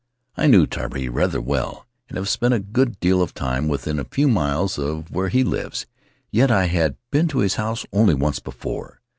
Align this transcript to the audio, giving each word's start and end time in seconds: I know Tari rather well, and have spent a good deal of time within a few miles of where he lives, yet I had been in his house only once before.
I 0.35 0.47
know 0.47 0.65
Tari 0.65 1.07
rather 1.09 1.39
well, 1.39 1.85
and 2.09 2.17
have 2.17 2.27
spent 2.27 2.55
a 2.55 2.59
good 2.59 2.99
deal 2.99 3.21
of 3.21 3.35
time 3.35 3.67
within 3.67 3.99
a 3.99 4.03
few 4.03 4.27
miles 4.27 4.79
of 4.79 5.11
where 5.11 5.29
he 5.29 5.43
lives, 5.43 5.85
yet 6.31 6.49
I 6.49 6.65
had 6.65 6.95
been 7.11 7.29
in 7.29 7.37
his 7.41 7.53
house 7.53 7.85
only 7.93 8.15
once 8.15 8.39
before. 8.39 8.99